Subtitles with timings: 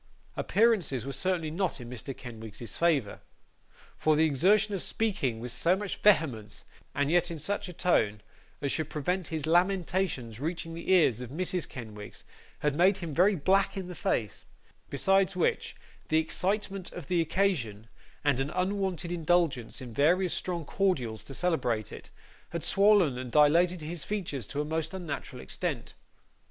[0.35, 2.17] Appearances were certainly not in Mr.
[2.17, 3.21] Kenwigs's favour,
[3.95, 8.21] for the exertion of speaking with so much vehemence, and yet in such a tone
[8.63, 11.69] as should prevent his lamentations reaching the ears of Mrs.
[11.69, 12.23] Kenwigs,
[12.61, 14.47] had made him very black in the face;
[14.89, 15.75] besides which,
[16.07, 17.85] the excitement of the occasion,
[18.23, 22.09] and an unwonted indulgence in various strong cordials to celebrate it,
[22.49, 25.93] had swollen and dilated his features to a most unusual extent.